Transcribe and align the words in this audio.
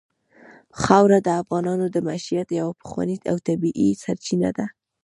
خاوره 0.81 1.19
د 1.23 1.29
افغانانو 1.41 1.85
د 1.91 1.97
معیشت 2.07 2.47
یوه 2.59 2.73
پخوانۍ 2.81 3.17
او 3.31 3.35
طبیعي 3.47 3.87
سرچینه 4.03 4.49
ده. 4.57 4.65